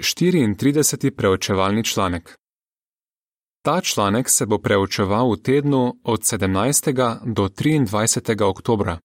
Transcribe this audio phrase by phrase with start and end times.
[0.00, 1.10] 34.
[1.16, 2.36] preučevalni članek.
[3.62, 7.32] Ta članek se bo preučeval v tednu od 17.
[7.34, 8.42] do 23.
[8.42, 8.98] oktobra.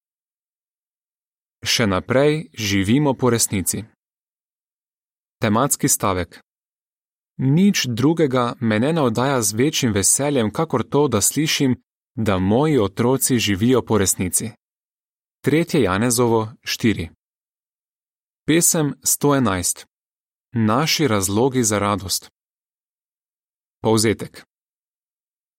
[1.63, 3.83] Še naprej živimo po resnici.
[5.41, 6.39] Tematski stavek.
[7.37, 11.75] Nič drugega me ne navdaja z večjim veseljem, kakor to, da slišim,
[12.15, 14.51] da moji otroci živijo po resnici.
[15.45, 15.77] 3.
[15.83, 17.09] Janezovo 4.
[18.45, 19.90] Pesem 111.
[20.53, 22.29] Naši razlogi za radost.
[23.81, 24.43] Povzetek.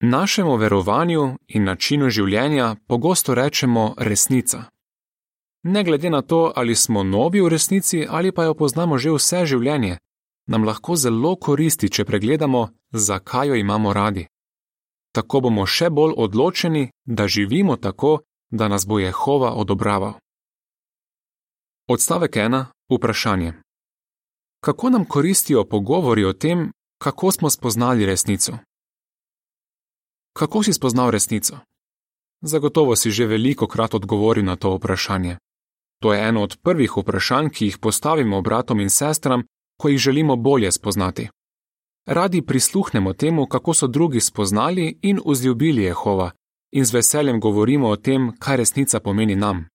[0.00, 4.64] Našemu verovanju in načinu življenja pogosto rečemo resnica.
[5.62, 9.46] Ne glede na to, ali smo novi v resnici ali pa jo poznamo že vse
[9.46, 9.98] življenje,
[10.46, 14.26] nam lahko zelo koristi, če pregledamo, zakaj jo imamo radi.
[15.12, 20.14] Tako bomo še bolj odločeni, da živimo tako, da nas bo Jehova odobraval.
[21.88, 22.64] Odstavek 1.
[22.90, 23.71] Vprašanje.
[24.64, 28.52] Kako nam koristijo pogovori o tem, kako smo spoznali resnico?
[30.32, 31.56] Kako si spoznal resnico?
[32.40, 35.36] Zagotovo si že veliko krat odgovoril na to vprašanje.
[36.02, 39.42] To je eno od prvih vprašanj, ki jih postavimo bratom in sestram,
[39.80, 41.28] ko jih želimo bolje spoznati.
[42.06, 46.30] Radi prisluhnemo temu, kako so drugi spoznali in vzljubili Jehova,
[46.72, 49.66] in z veseljem govorimo o tem, kaj resnica pomeni nam.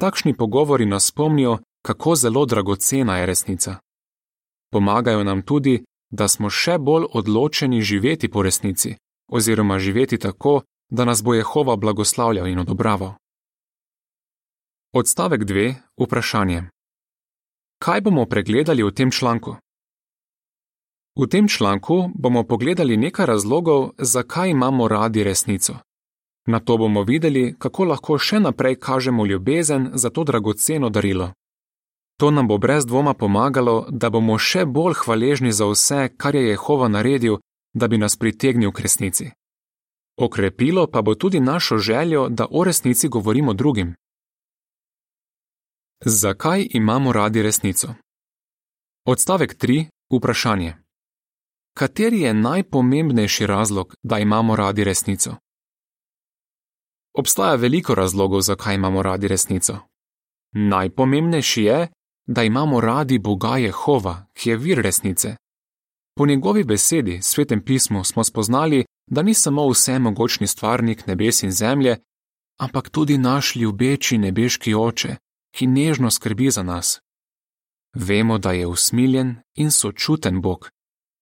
[0.00, 3.76] Takšni pogovori nas spomnijo, kako zelo dragocena je resnica.
[4.72, 8.94] Pomagajo nam tudi, da smo še bolj odločeni živeti po resnici,
[9.28, 13.12] oziroma živeti tako, da nas bo Jehova blagoslavljal in odobraval.
[14.92, 15.74] Odstavek 2.
[16.00, 16.62] Vprašanje.
[17.78, 19.56] Kaj bomo pregledali v tem članku?
[21.20, 25.74] V tem članku bomo pogledali nekaj razlogov, zakaj imamo radi resnico.
[26.46, 31.32] Na to bomo videli, kako lahko še naprej kažemo ljubezen za to dragoceno darilo.
[32.16, 36.48] To nam bo brez dvoma pomagalo, da bomo še bolj hvaležni za vse, kar je
[36.48, 37.38] Jehova naredil,
[37.74, 39.30] da bi nas pritegnil k resnici.
[40.16, 43.94] Okrepilo pa bo tudi našo željo, da o resnici govorimo drugim.
[46.04, 47.94] Zakaj imamo radi resnico?
[49.06, 49.86] Odstavek 3.
[50.10, 50.74] Vprašanje.
[51.74, 55.34] Kateri je najpomembnejši razlog, da imamo radi resnico?
[57.14, 59.78] Obstaja veliko razlogov, zakaj imamo radi resnico.
[60.52, 61.88] Najpomembnejši je,
[62.26, 65.36] da imamo radi Boga Jehova, ki je vir resnice.
[66.16, 71.96] Po njegovi besedi, svetem pismu, smo spoznali, da ni samo vsemogočni stvarnik nebes in zemlje,
[72.60, 75.16] ampak tudi naš ljubeči nebeški oče,
[75.54, 77.00] ki nežno skrbi za nas.
[77.94, 80.70] Vemo, da je usmiljen in sočuten Bog,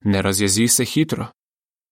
[0.05, 1.27] ne razjezi se hitro,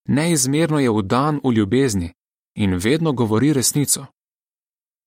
[0.08, 2.12] neizmerno je vdan v ljubezni
[2.54, 4.06] in vedno govori resnico.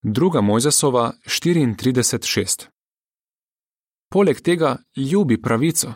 [0.04, 2.73] Druga Mojzesova 34:6
[4.14, 5.94] Poleg tega ljubi pravico.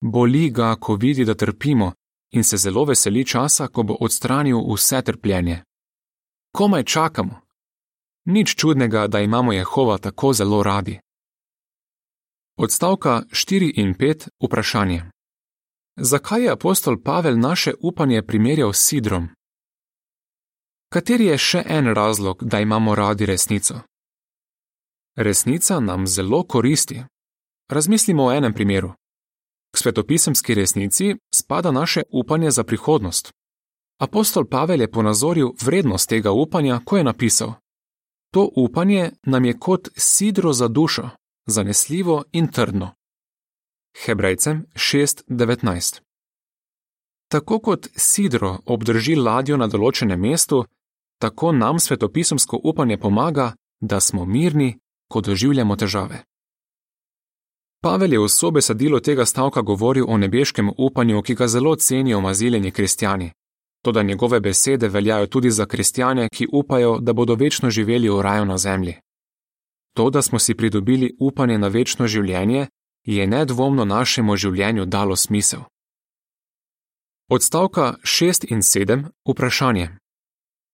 [0.00, 1.92] Boli ga, ko vidi, da trpimo,
[2.30, 5.62] in se zelo veseli časa, ko bo odstranil vse trpljenje.
[6.56, 7.40] Komaj čakamo.
[8.24, 10.98] Nič čudnega, da imamo Jehova tako zelo radi.
[12.56, 15.02] Odstavka 4 in 5 vprašanje.
[15.96, 19.28] Zakaj je apostol Pavel naše upanje primerjal s sidrom?
[20.92, 23.80] Kateri je še en razlog, da imamo radi resnico?
[25.16, 27.02] Resnica nam zelo koristi.
[27.72, 28.92] Razmislimo o enem primeru.
[29.74, 33.32] K svetopisemski resnici spada naše upanje za prihodnost.
[34.00, 37.52] Apostol Pavel je ponazoril vrednost tega upanja, ko je napisal:
[38.30, 41.08] To upanje nam je kot sidro za dušo,
[41.46, 42.90] zanesljivo in trdno.
[44.04, 46.00] Hebrejcem 6:19
[47.28, 50.64] Tako kot sidro obdrži ladjo na določenem mestu,
[51.18, 54.78] tako nam svetopisemsko upanje pomaga, da smo mirni,
[55.08, 56.31] ko doživljamo težave.
[57.82, 62.70] Pavel je v sobesedilu tega stavka govoril o nebeškem upanju, ki ga zelo cenijo maziljeni
[62.70, 63.32] kristijani.
[63.84, 68.44] Toda njegove besede veljajo tudi za kristijane, ki upajo, da bodo večno živeli v raju
[68.44, 68.94] na zemlji.
[69.96, 72.66] To, da smo si pridobili upanje na večno življenje,
[73.06, 75.60] je nedvomno našemu življenju dalo smisel.
[77.30, 79.88] Odstavka 6 in 7 vprašanje.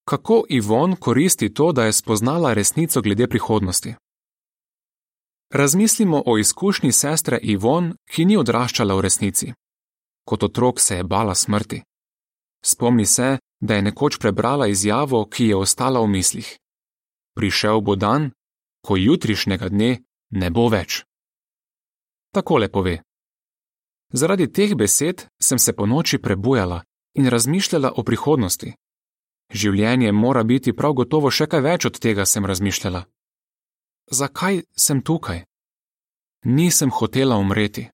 [0.05, 3.95] Kako Ivon koristi to, da je spoznala resnico glede prihodnosti?
[5.51, 9.53] Razmislimo o izkušnji sestre Ivon, ki ni odraščala v resnici.
[10.25, 11.83] Kot otrok se je bala smrti.
[12.65, 16.57] Spomni se, da je nekoč prebrala izjavo, ki je ostala v mislih.
[17.35, 18.31] Prišel bo dan,
[18.85, 21.05] ko jutrišnjega dne ne bo več.
[22.35, 23.01] Takole pove.
[24.13, 26.83] Zaradi teh besed sem se po noči prebujala
[27.15, 28.75] in razmišljala o prihodnosti.
[29.53, 33.07] Življenje mora biti prav gotovo še kaj več od tega, sem razmišljala
[34.11, 35.45] zakaj sem tukaj?
[36.45, 37.89] Nisem hotela umreti.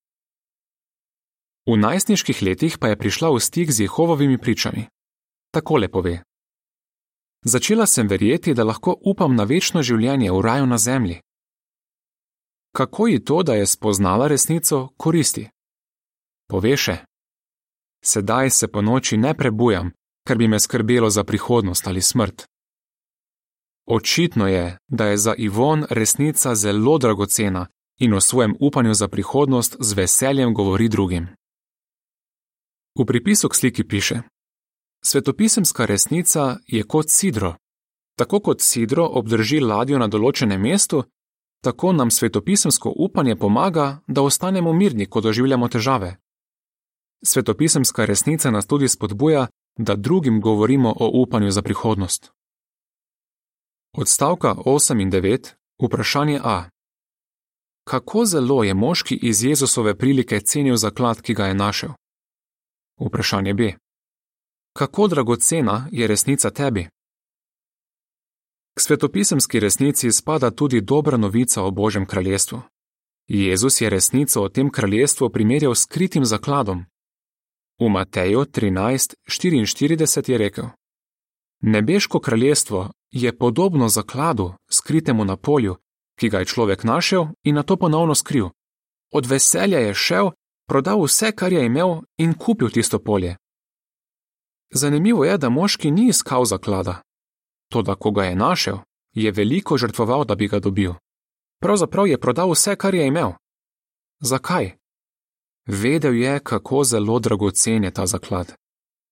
[1.66, 4.86] V najstniških letih pa je prišla v stik z Jehovovimi pričami.
[5.50, 6.22] Takole pove:
[7.44, 11.20] Začela sem verjeti, da lahko upam na večno življenje v raju na zemlji.
[12.72, 15.48] Kako ji to, da je spoznala resnico, koristi?
[16.48, 16.96] Pove še:
[18.04, 19.92] Sedaj se po noči ne prebujam,
[20.26, 22.44] ker bi me skrbelo za prihodnost ali smrt.
[23.86, 27.66] Očitno je, da je za Ivon resnica zelo dragocena
[27.98, 31.28] in o svojem upanju za prihodnost z veseljem govori drugim.
[32.98, 34.20] V pripisu k sliki piše:
[35.04, 37.54] Svetopisemska resnica je kot sidro.
[38.18, 41.04] Tako kot sidro obdrži ladjo na določenem mestu,
[41.64, 46.16] tako nam svetopisemsko upanje pomaga, da ostanemo mirni, ko doživljamo težave.
[47.24, 49.46] Svetopisemska resnica nas tudi spodbuja,
[49.78, 52.30] da drugim govorimo o upanju za prihodnost.
[53.96, 56.68] Odstavka 8 in 9, vprašanje A.
[57.84, 61.90] Kako zelo je moški iz Jezusove prilike cenil zaklad, ki ga je našel?
[63.00, 63.72] Vprašanje B.
[64.72, 66.88] Kako dragocena je resnica tebi?
[68.74, 72.62] K svetopisemski resnici spada tudi dobra novica o Božjem kraljestvu.
[73.28, 76.84] Jezus je resnico o tem kraljestvu primerjal s skritim zakladom.
[77.80, 80.64] V Mateju 13:44 je rekel:
[81.60, 85.76] Nebeško kraljestvo je podobno zakladu, skritemu na polju,
[86.18, 88.48] ki ga je človek našel in na to ponovno skril.
[89.12, 90.30] Od veselja je šel,
[90.68, 93.36] prodal vse, kar je imel in kupil tisto polje.
[94.70, 97.02] Zanimivo je, da moški ni iskal zaklada.
[97.70, 98.78] Toda, ko ga je našel,
[99.12, 100.92] je veliko žrtvoval, da bi ga dobil.
[101.60, 103.32] Pravzaprav je prodal vse, kar je imel.
[104.20, 104.74] Zakaj?
[105.66, 108.54] Vedel je, kako zelo dragocen je ta zaklad.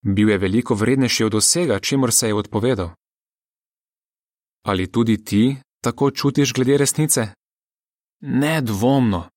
[0.03, 2.91] Bil je veliko vrednejši od vsega, čemur se je odpovedal.
[4.63, 7.27] Ali tudi ti tako čutiš glede resnice?
[8.21, 9.29] Nedvomno.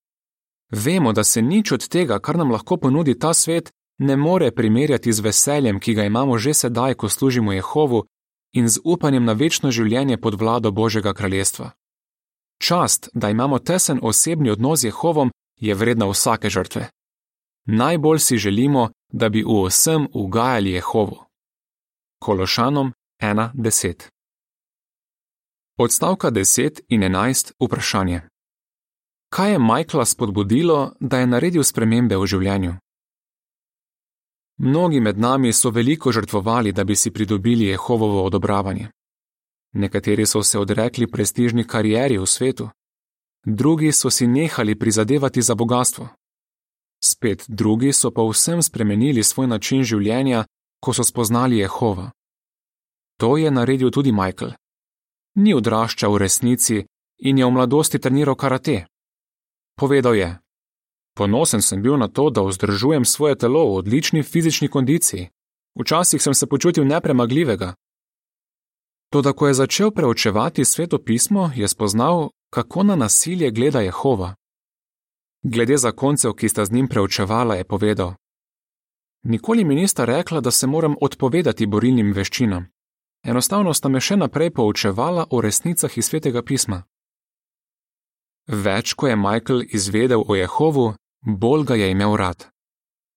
[0.72, 5.14] Vemo, da se nič od tega, kar nam lahko ponudi ta svet, ne more primerjati
[5.14, 8.06] z veseljem, ki ga imamo že sedaj, ko služimo Jehovu
[8.54, 11.72] in z upanjem na večno življenje pod vlado Božjega kraljestva.
[12.62, 16.88] Čast, da imamo tesen osebni odnos z Jehovom, je vredna vsake žrtve.
[17.66, 21.18] Najbolj si želimo, da bi v vsem ugajali Jehovu.
[22.20, 24.15] Kološanom 1:10
[25.78, 28.22] Odstavka 10 in 11 vprašanje.
[29.30, 32.74] Kaj je Majkla spodbudilo, da je naredil spremembe v življenju?
[34.58, 38.88] Mnogi med nami so veliko žrtvovali, da bi si pridobili Jehovovo odobravanje.
[39.74, 42.70] Nekateri so se odrekli prestižni karieri v svetu,
[43.46, 46.08] drugi so si nehali prizadevati za bogatstvo.
[47.04, 50.46] Spet drugi so pa vsem spremenili svoj način življenja,
[50.80, 52.12] ko so spoznali Jehova.
[53.20, 54.56] To je naredil tudi Michael
[55.36, 56.86] ni odraščal v resnici
[57.18, 58.86] in je v mladosti treniral karate.
[59.76, 60.30] Povedal je:
[61.16, 65.30] Ponosen sem bil na to, da vzdržujem svoje telo v odlični fizični kondiciji.
[65.80, 67.74] Včasih sem se počutil nepremagljivega.
[69.10, 74.36] Toda, ko je začel preučevati sveto pismo, je spoznal, kako na nasilje gleda Jehova.
[75.44, 78.14] Glede zakoncev, ki sta z njim preučevala, je povedal:
[79.24, 82.68] Nikoli mi nista rekla, da se moram odpovedati borilnim veščinam.
[83.26, 86.84] Enostavno sta me še naprej poučevala o resnicah iz svetega pisma.
[88.48, 90.94] Več, ko je Michael izvedel o Jehovu,
[91.26, 92.46] bolj ga je imel rad.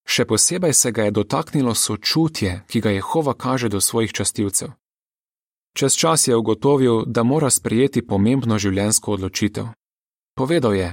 [0.09, 4.73] Še posebej se ga je dotaknilo sočutje, ki ga Jehova kaže do svojih častilcev.
[5.77, 9.67] Čez čas je ugotovil, da mora sprejeti pomembno življenjsko odločitev.
[10.35, 10.89] Povedal je: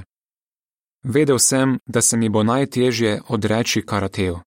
[1.04, 4.42] Vedel sem, da se mi bo najtežje odreči karateju.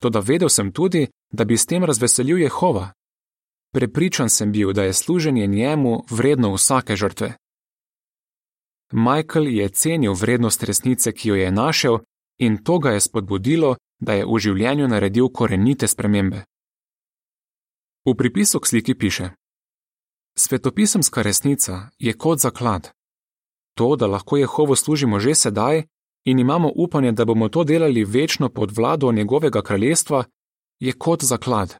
[0.00, 2.92] Toda vedel sem tudi, da bi s tem razveselil Jehova,
[3.72, 7.34] Prepričan sem bil, da je služenje njemu vredno vsake žrtve.
[8.92, 11.98] Michael je cenil vrednost resnice, ki jo je našel,
[12.38, 16.44] in to ga je spodbudilo, da je v življenju naredil korenite spremembe.
[18.06, 19.30] V pripisu k sliki piše:
[20.38, 22.90] Svetopisemska resnica je kot zaklad.
[23.74, 25.84] To, da lahko Jehovo služimo že sedaj
[26.24, 30.24] in imamo upanje, da bomo to delali večno pod vlado njegovega kraljestva,
[30.80, 31.76] je kot zaklad.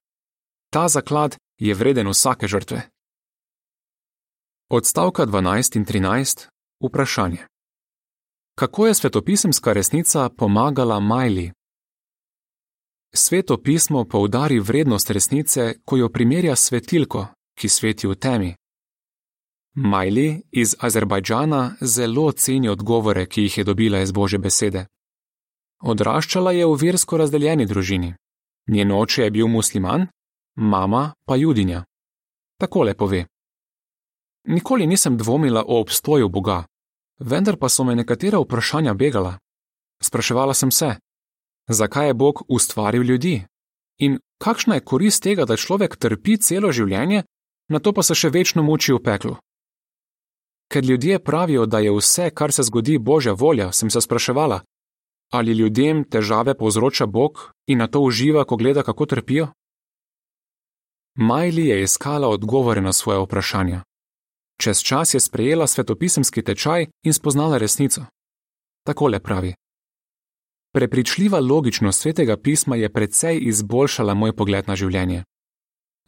[0.73, 2.83] Ta zaklad je vreden vsake žrtve.
[4.71, 6.47] Odstavka 12 in 13.
[6.81, 7.47] Vprašanje.
[8.55, 11.53] Kako je svetopisemska resnica pomagala Majli?
[13.15, 17.27] Sveto pismo poudari vrednost resnice, ko jo primerja s svetilko,
[17.59, 18.55] ki sveti v temi.
[19.75, 24.87] Majli iz Azerbajdžana zelo ceni odgovore, ki jih je dobila iz Božje besede.
[25.83, 28.15] Odraščala je v versko razdeljeni družini.
[28.69, 30.07] Njen oče je bil musliman,
[30.61, 31.85] mama pa judinja.
[32.61, 33.27] Takole pove:
[34.45, 36.65] Nikoli nisem dvomila o obstoju Boga,
[37.19, 39.39] vendar pa so me nekatera vprašanja begala.
[40.03, 40.97] Spraševala sem se,
[41.69, 43.45] Zakaj je Bog ustvaril ljudi?
[43.99, 47.23] In kakšna je korist tega, da človek trpi celo življenje,
[47.69, 49.37] na to pa se še večno muči v peklu?
[50.73, 54.63] Ker ljudje pravijo, da je vse, kar se zgodi, božja volja, sem se spraševala,
[55.33, 59.49] ali ljudem težave povzroča Bog in na to uživa, ko gleda, kako trpijo?
[61.15, 63.83] Majli je iskala odgovore na svoje vprašanja.
[64.61, 68.05] Čez čas je sprejela svetopisemski tečaj in spoznala resnico.
[68.85, 69.55] Takole pravi:
[70.73, 75.25] Prepričljiva logičnost svetega pisma je precej izboljšala moj pogled na življenje.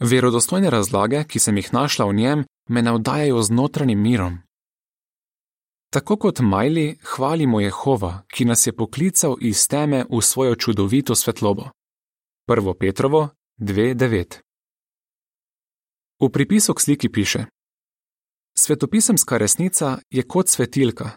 [0.01, 4.39] Verodostojne razlage, ki sem jih našla v njem, me navdajajo z notranjim mirom.
[5.93, 11.71] Tako kot Majli, hvalimo Jehova, ki nas je poklical iz teme v svojo čudovito svetlobo.
[12.49, 12.75] 1.
[12.79, 13.29] Petrovo
[13.59, 14.42] 2.9
[16.23, 17.45] V pripisu k sliki piše:
[18.59, 21.11] Svetopisemska resnica je kot svetilka.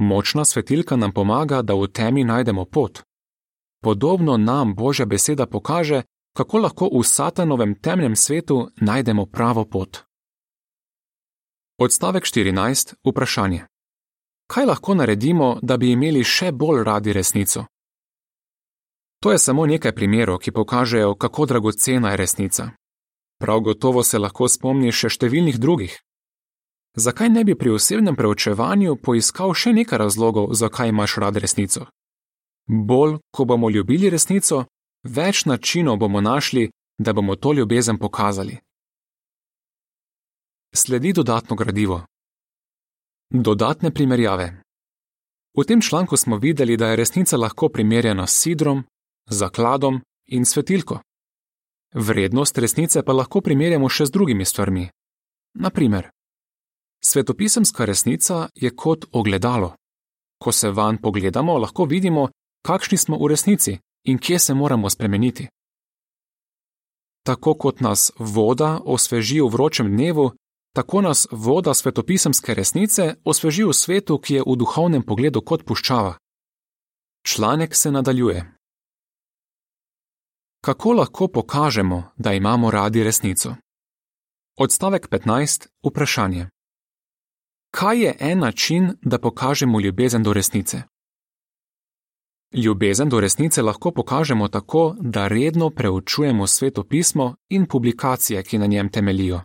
[0.00, 3.02] Močna svetilka nam pomaga, da v temi najdemo pot.
[3.82, 6.02] Podobno nam Božja beseda pokaže,
[6.36, 9.98] kako lahko v satanovem temnem svetu najdemo pravo pot.
[11.78, 12.94] Odstavek 14.
[13.04, 13.66] Vprašanje.
[14.46, 17.64] Kaj lahko naredimo, da bi imeli še bolj radi resnico?
[19.22, 22.70] To je samo nekaj primerov, ki pokažejo, kako dragocena je resnica.
[23.42, 25.94] Prav gotovo se lahko spomniš še številnih drugih.
[26.94, 31.88] Zakaj ne bi pri osebnem preučevanju poiskal še nekaj razlogov, zakaj imaš rad resnico?
[32.70, 34.62] Bolj, ko bomo ljubili resnico,
[35.02, 36.68] več načinov bomo našli,
[37.02, 38.60] da bomo to ljubezen pokazali.
[40.70, 42.04] Sledi dodatno gradivo.
[43.34, 44.52] Dodatne primerjave.
[45.58, 48.84] V tem članku smo videli, da je resnica lahko primerjana s sidrom,
[49.26, 51.02] zakladom in svetilko.
[51.94, 54.88] Vrednost resnice pa lahko primerjamo še z drugimi stvarmi.
[55.54, 56.08] Naprimer,
[57.04, 59.74] svetopisemska resnica je kot ogledalo.
[60.40, 62.28] Ko se van pogledamo, lahko vidimo,
[62.64, 65.48] kakšni smo v resnici in kje se moramo spremeniti.
[67.22, 70.32] Tako kot nas voda osveži v vročem dnevu,
[70.74, 76.16] tako nas voda svetopisemske resnice osveži v svetu, ki je v duhovnem pogledu kot puščava.
[77.22, 78.61] Članek se nadaljuje.
[80.64, 83.54] Kako lahko pokažemo, da imamo radi resnico?
[84.58, 85.68] Odstavek 15.
[85.86, 86.48] Vprašanje.
[87.70, 90.82] Kaj je en način, da pokažemo ljubezen do resnice?
[92.54, 98.66] Ljubezen do resnice lahko pokažemo tako, da redno preučujemo sveto pismo in publikacije, ki na
[98.66, 99.40] njem temelijo.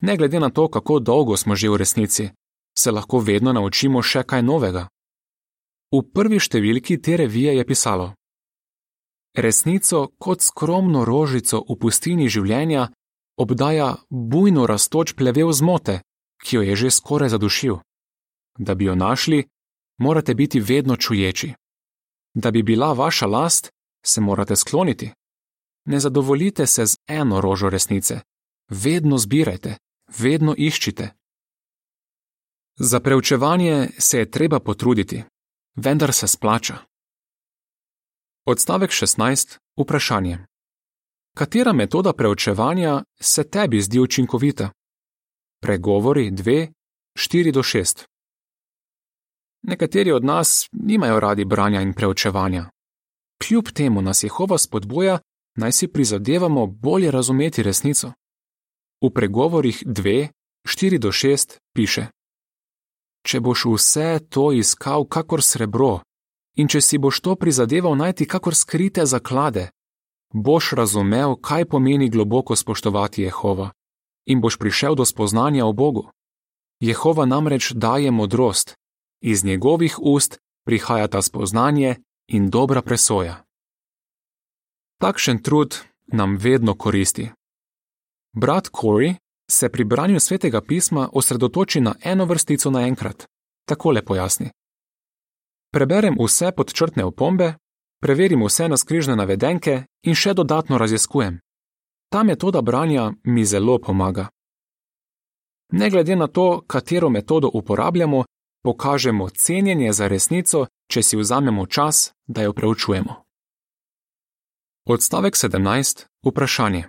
[0.00, 2.30] Ne glede na to, kako dolgo smo že v resnici,
[2.78, 4.88] se lahko vedno naučimo še kaj novega.
[5.92, 8.14] V prvi številki te revije je pisalo:
[9.36, 12.88] Resnico kot skromno rožico v pustini življenja
[13.40, 16.02] obdaja bujno rastoč plevel zmote,
[16.44, 17.78] ki jo je že skoraj zadušil.
[18.58, 19.44] Da bi jo našli,
[19.98, 21.54] morate biti vedno čuječi.
[22.34, 23.70] Da bi bila vaša last,
[24.04, 25.10] se morate skloniti.
[25.84, 28.20] Ne zadovoljite se z eno rožo resnice,
[28.68, 29.76] vedno zbirajte,
[30.18, 31.10] vedno iščite.
[32.78, 35.22] Za preučevanje se je treba potruditi,
[35.76, 36.91] vendar se splača.
[38.46, 39.58] Odstavek 16.
[39.76, 40.38] Vprašanje.
[41.36, 44.70] Katera metoda preučevanja se tebi zdi učinkovita?
[45.60, 46.72] Pregovori 2,
[47.18, 48.04] 4 do 6.
[49.62, 52.70] Nekateri od nas nimajo radi branja in preučevanja.
[53.46, 55.18] Kljub temu nas Jehova spodbuja,
[55.56, 58.12] naj si prizadevamo bolje razumeti resnico.
[59.06, 60.28] V pregovorih 2,
[60.68, 62.06] 4 do 6 piše:
[63.26, 66.00] Če boš vse to iskal kakor srebro,
[66.56, 69.70] In če si boš to prizadeval najti kakor skrite zaklade,
[70.32, 73.70] boš razumel, kaj pomeni globoko spoštovati Jehova
[74.26, 76.10] in boš prišel do spoznanja o Bogu.
[76.80, 78.74] Jehova namreč daje modrost,
[79.20, 81.96] iz njegovih ust prihaja ta spoznanje
[82.28, 83.44] in dobra presoja.
[84.98, 87.30] Takšen trud nam vedno koristi.
[88.32, 89.14] Brat Corey
[89.50, 93.26] se pri branju svetega pisma osredotoči na eno vrstico naenkrat.
[93.64, 94.50] Takole pojasni.
[95.72, 97.54] Preberem vse podčrtne opombe,
[98.04, 101.38] preverim vse naskrižne navedenke in še dodatno raziskujem.
[102.12, 104.28] Ta metoda branja mi zelo pomaga.
[105.72, 108.24] Ne glede na to, katero metodo uporabljamo,
[108.62, 113.24] pokažemo cenjenje za resnico, če si vzamemo čas, da jo preučujemo.
[114.84, 116.04] Odstavek 17.
[116.26, 116.84] Vprašanje.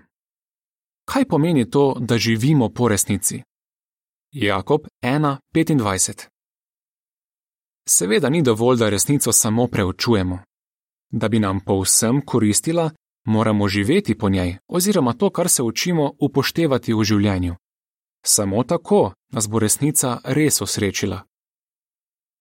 [1.05, 3.43] Kaj pomeni to, da živimo po resnici?
[4.31, 6.32] Jakob 1:25
[7.89, 10.39] Seveda ni dovolj, da resnico samo preučujemo.
[11.11, 12.91] Da bi nam povsem koristila,
[13.25, 17.55] moramo živeti po njej, oziroma to, kar se učimo, upoštevati v življenju.
[18.25, 21.23] Samo tako nas bo resnica res osrečila.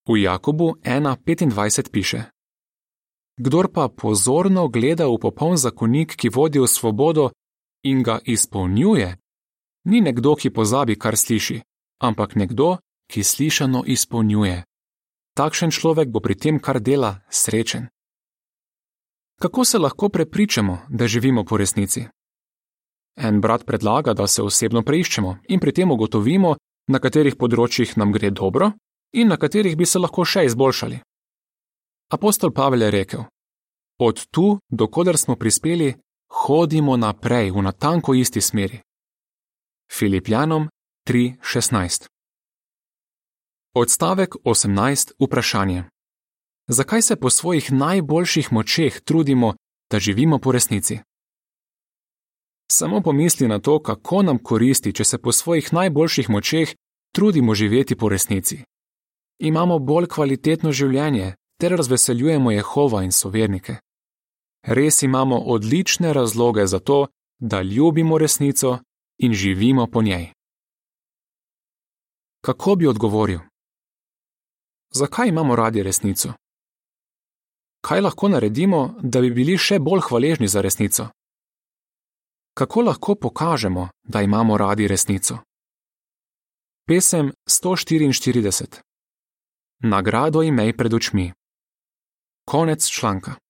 [0.08, 2.22] V Jakobu 1:25 piše:
[3.36, 7.30] Kdor pa pozorno gleda v popoln zakonik, ki vodi v svobodo
[7.84, 9.16] in ga izpolnjuje,
[9.84, 11.62] ni nekdo, ki pozabi, kar sliši,
[11.98, 12.78] ampak nekdo,
[13.10, 14.64] ki slišano izpolnjuje.
[15.32, 17.88] Takšen človek bo pri tem, kar dela, srečen.
[19.40, 22.04] Kako se lahko prepričamo, da živimo po resnici?
[23.16, 26.56] En brat predlaga, da se osebno preiščemo in pri tem ugotovimo,
[26.88, 28.72] na katerih področjih nam gre dobro
[29.12, 31.00] in na katerih bi se lahko še izboljšali.
[32.12, 33.24] Apostol Pavel je rekel:
[33.98, 35.94] Od tu, dokler smo prispeli,
[36.44, 38.80] hodimo naprej v natanko isti smeri.
[39.92, 40.68] Filipijanom
[41.08, 42.08] 3:16
[43.74, 45.12] Odstavek 18.
[45.18, 45.84] Vprašanje:
[46.68, 49.54] Zakaj se po svojih najboljših močeh trudimo,
[49.90, 50.98] da živimo po resnici?
[52.72, 56.74] Samo pomisli na to, kako nam koristi, če se po svojih najboljših močeh
[57.14, 58.64] trudimo živeti po resnici.
[59.38, 63.76] Imamo bolj kvalitetno življenje ter razveseljujemo Jehova in sovernike.
[64.66, 67.06] Res imamo odlične razloge za to,
[67.38, 68.78] da ljubimo resnico
[69.18, 70.32] in živimo po njej.
[72.44, 73.51] Kako bi odgovoril?
[74.94, 76.32] Zakaj imamo radi resnico?
[77.80, 81.08] Kaj lahko naredimo, da bi bili še bolj hvaležni za resnico?
[82.54, 85.38] Kako lahko pokažemo, da imamo radi resnico?
[86.86, 88.80] Pesem 144
[89.80, 91.32] Nagrado imej pred očmi.
[92.44, 93.41] Konec članka.